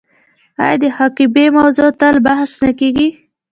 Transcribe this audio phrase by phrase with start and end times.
[0.63, 3.09] آیا د حقابې موضوع تل بحث نه کیږي؟